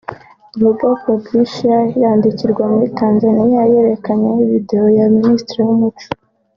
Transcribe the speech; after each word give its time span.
Global 0.57 0.93
Pubishers 1.03 1.93
yandikirwa 2.03 2.63
muri 2.73 2.87
Tanzania 2.99 3.61
yerekanye 3.73 4.29
Video 4.49 4.83
ya 4.97 5.05
Minisitiri 5.15 5.61
w’Umuco 5.67 6.07